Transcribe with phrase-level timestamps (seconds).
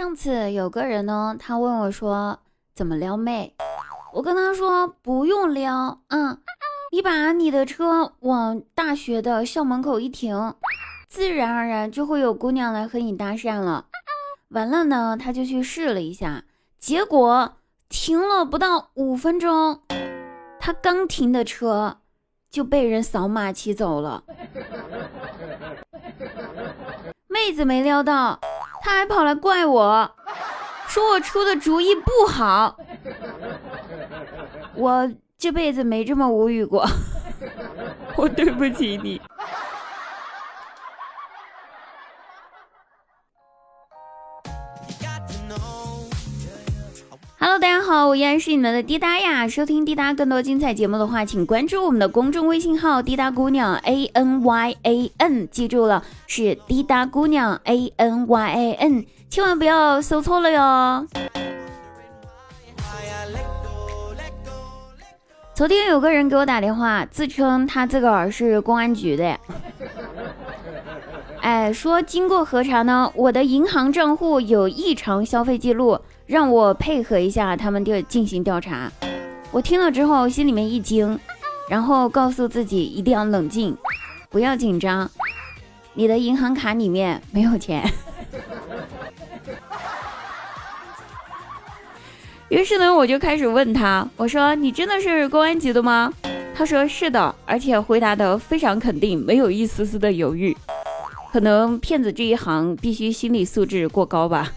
[0.00, 2.38] 上次有个人呢，他问我说
[2.72, 3.54] 怎么撩妹，
[4.14, 6.38] 我跟他说不用撩啊，
[6.90, 10.54] 你把你的车往大学的校门口一停，
[11.06, 13.88] 自然而然就会有姑娘来和你搭讪了。
[14.48, 16.44] 完了呢，他就去试了一下，
[16.78, 17.56] 结果
[17.90, 19.82] 停了不到五分钟，
[20.58, 21.98] 他刚停的车
[22.48, 24.24] 就被人扫码骑走了。
[27.28, 28.40] 妹子没撩到，
[28.82, 30.10] 他还跑来怪我，
[30.88, 32.76] 说我出的主意不好。
[34.74, 36.86] 我这辈子没这么无语过，
[38.16, 39.20] 我对不起你。
[47.82, 49.48] 好，我依然是你们的滴答呀。
[49.48, 61.06] 收听滴答更多精彩节目的话，请关注我们的公众微信号“滴答姑娘 A N Y A N”，记住了，是滴答姑娘 A N Y A N，千万不要搜错了哟。
[65.54, 69.38] 昨天有个人给我打电话，自称他自个儿是公安局的，
[71.40, 75.98] 哎，说经过核查呢，我的银行账户有异常消费记录。
[76.30, 78.88] 让我配合一下他们调进行调查，
[79.50, 81.18] 我听了之后心里面一惊，
[81.68, 83.76] 然后告诉自己一定要冷静，
[84.28, 85.10] 不要紧张。
[85.92, 87.82] 你的银行卡里面没有钱。
[92.48, 96.12] 于是呢，我就开始问他，我说：“你真的是公安局的吗？”
[96.54, 100.56] 他说：“是的，而且回答的非常肯定，没有一丝丝的犹豫。
[101.32, 104.52] 可能骗子这一行必须心理素质过高吧。”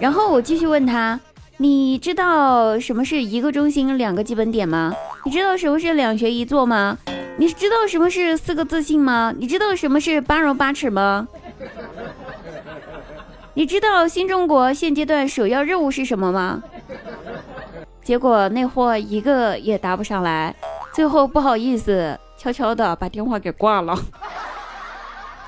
[0.00, 1.18] 然后我继续问他
[1.58, 4.92] ：“你知道什么是一个中心两个基本点吗？
[5.24, 6.98] 你知道什么是两学一做吗？
[7.36, 9.32] 你知道什么是四个自信吗？
[9.36, 11.26] 你知道什么是八荣八耻吗？
[13.54, 16.62] 你知道新中国现阶段首要任务是什么吗？”
[18.02, 20.54] 结果那货一个也答不上来，
[20.92, 23.98] 最后不好意思，悄悄的把电话给挂了。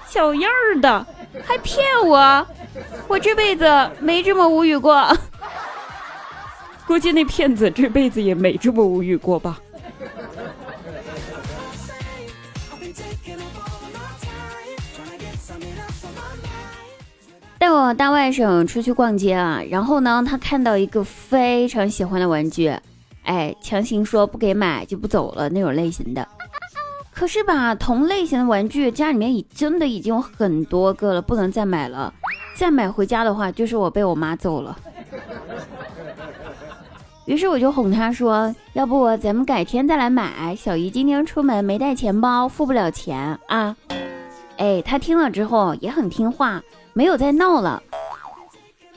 [0.06, 1.06] 小样儿的，
[1.44, 2.46] 还骗我！
[3.08, 3.64] 我这辈子
[4.00, 5.06] 没这么无语过，
[6.86, 9.58] 估计那骗子这辈子也没这么无语过吧。
[17.58, 22.72] 带我大外甥出去逛街啊，然后呢，他看到一个非常喜欢的玩具，
[23.24, 26.28] 哎，强行说不给买就不走了那种类型的。
[27.12, 32.12] 可是吧，同类型的玩具家里面已真的已经有很多个了，不能再买了。
[32.56, 34.76] 再买回家的话，就是我被我妈揍了。
[37.26, 43.76] 于是我就哄她说：“要不咱们改天再来买。”小姨今天出门没带钱包，付不了钱啊。
[44.56, 46.62] 哎，她听了之后也很听话，
[46.94, 47.82] 没有再闹了。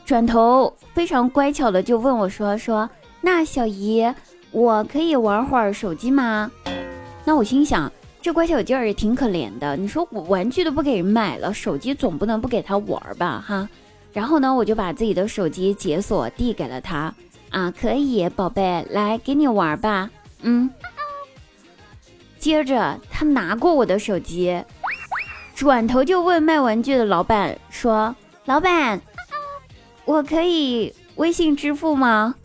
[0.06, 2.90] 转头非常乖巧的就问我说：“说
[3.22, 4.08] 那小姨，
[4.52, 6.50] 我可以玩会儿手机吗？”
[7.26, 7.92] 那我心想。
[8.22, 13.68] 这乖小劲儿也挺可怜的，你说我玩具都不给人买了，手机总不能不给他玩吧，哈。
[14.12, 17.14] 然后呢，我就把自己的手机解锁递给了他，
[17.50, 20.10] 啊，可以，宝贝，来给你玩吧，
[20.42, 20.70] 嗯。
[22.38, 24.64] 接着他拿过我的手机，
[25.56, 28.16] 转头就问卖玩具的老板说
[28.46, 29.02] ：“老板，
[30.06, 32.36] 我可以微信支付吗？”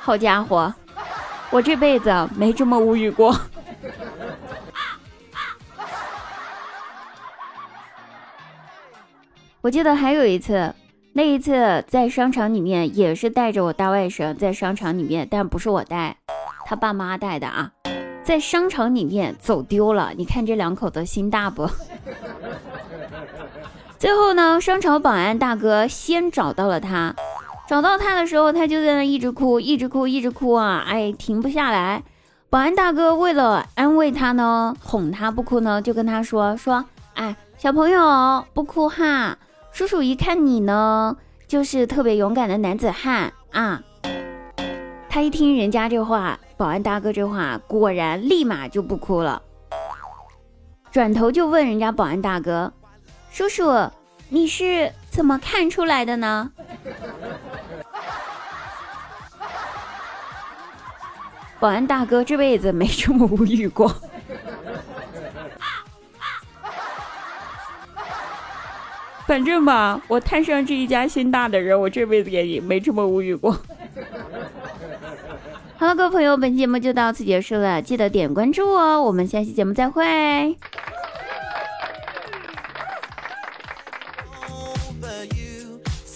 [0.00, 0.74] 好家伙！
[1.52, 3.38] 我这辈子没这么无语过。
[9.60, 10.74] 我记得还有一次，
[11.12, 16.16] 那一次在商场里面也是带着我大外甥在商场里面，但不是我带，
[16.64, 17.70] 他爸妈带的啊，
[18.24, 20.12] 在商场里面走丢了。
[20.16, 21.68] 你看这两口子心大不？
[23.98, 27.14] 最后呢，商场保安大哥先找到了他。
[27.72, 30.84] 找到他的时候，他就在那一直哭，一直哭，一直哭啊！
[30.86, 32.02] 哎，停不下来。
[32.50, 36.84] 保安大哥为了安慰他呢，哄他不哭呢，就跟他说说
[37.16, 39.38] ：“哎，小朋友不哭哈，
[39.72, 41.16] 叔叔一看你呢，
[41.48, 43.80] 就是特别勇敢的男子汉啊。”
[45.08, 49.40] 他一听人家这话，保安大哥这话，果然立马就不哭了，
[50.90, 52.70] 转头就问人家保安大哥
[53.32, 53.88] ：“叔叔，
[54.28, 56.52] 你是怎么看出来的呢？”
[61.62, 63.94] 保安大哥这辈子没这么无语过。
[69.28, 73.56] 反正吧，我摊上这一家心大的人，我这辈子也没这么无语过。
[75.76, 80.56] 好了，各位朋友，本期节目就到此结束了，记得点关注哦，我们下期节目再会。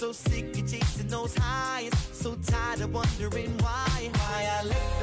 [0.07, 1.91] So sick of chasing those highs.
[2.13, 4.09] So tired of wondering why.
[4.13, 5.01] Why I let